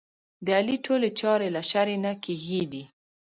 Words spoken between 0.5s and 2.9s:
علي ټولې چارې له شرعې نه کېږي دي.